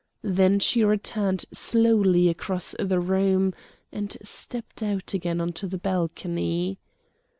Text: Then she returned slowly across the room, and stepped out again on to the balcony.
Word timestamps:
Then 0.23 0.57
she 0.57 0.83
returned 0.83 1.45
slowly 1.53 2.27
across 2.27 2.73
the 2.79 2.99
room, 2.99 3.53
and 3.91 4.17
stepped 4.23 4.81
out 4.81 5.13
again 5.13 5.39
on 5.39 5.53
to 5.53 5.67
the 5.67 5.77
balcony. 5.77 6.79